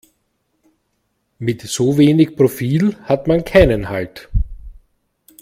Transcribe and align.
Mit 1.37 1.61
so 1.61 1.99
wenig 1.99 2.35
Profil 2.35 2.97
hat 3.03 3.27
man 3.27 3.45
keinen 3.45 3.89
Halt. 3.89 4.29